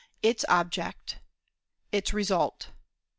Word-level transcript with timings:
Its 0.23 0.43
Object. 0.49 1.19
Its 1.91 2.11
Result. 2.11 2.71